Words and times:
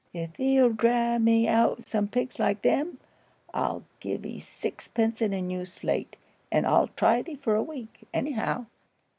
If 0.15 0.33
thee'll 0.33 0.71
draa 0.71 1.19
me 1.21 1.47
out 1.47 1.83
some 1.83 2.07
pigs 2.07 2.39
like 2.39 2.63
them, 2.63 2.97
I'll 3.53 3.83
give 3.99 4.25
'ee 4.25 4.39
sixpence 4.39 5.21
and 5.21 5.31
a 5.31 5.43
new 5.43 5.63
slate, 5.63 6.17
and 6.51 6.65
I'll 6.65 6.87
try 6.87 7.21
thee 7.21 7.35
for 7.35 7.53
a 7.53 7.61
week, 7.61 8.07
anyhow." 8.11 8.65